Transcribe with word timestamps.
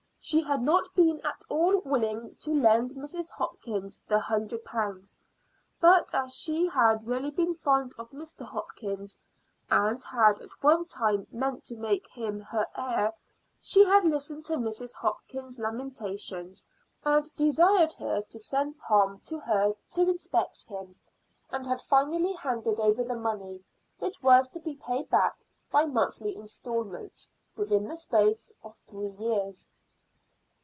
She 0.23 0.41
had 0.43 0.61
not 0.61 0.93
been 0.93 1.19
at 1.25 1.43
all 1.49 1.81
willing 1.81 2.35
to 2.41 2.53
lend 2.53 2.91
Mrs. 2.91 3.31
Hopkins 3.31 3.99
the 4.07 4.19
hundred 4.19 4.63
pounds; 4.63 5.17
but 5.81 6.13
as 6.13 6.35
she 6.35 6.67
had 6.69 7.05
really 7.07 7.31
been 7.31 7.55
fond 7.55 7.93
of 7.97 8.11
Mr. 8.11 8.45
Hopkins, 8.45 9.17
and 9.71 10.01
had 10.03 10.39
at 10.39 10.51
one 10.61 10.85
time 10.85 11.25
meant 11.31 11.65
to 11.65 11.75
make 11.75 12.07
him 12.07 12.39
her 12.39 12.67
heir, 12.75 13.13
she 13.59 13.83
had 13.83 14.05
listened 14.05 14.45
to 14.45 14.57
Mrs. 14.57 14.93
Hopkins's 14.93 15.57
lamentations, 15.59 16.67
and 17.03 17.35
desired 17.35 17.93
her 17.93 18.21
to 18.21 18.39
send 18.39 18.77
Tom 18.77 19.19
to 19.23 19.39
her 19.39 19.73
to 19.89 20.01
inspect 20.07 20.63
him, 20.65 20.95
and 21.49 21.65
had 21.65 21.81
finally 21.81 22.33
handed 22.33 22.79
over 22.79 23.03
the 23.03 23.17
money, 23.17 23.63
which 23.97 24.21
was 24.21 24.47
to 24.49 24.59
be 24.59 24.75
paid 24.75 25.09
back 25.09 25.35
by 25.71 25.85
monthly 25.87 26.35
installments 26.37 27.33
within 27.57 27.87
the 27.87 27.97
space 27.97 28.53
of 28.63 28.75
three 28.85 29.07
years. 29.17 29.67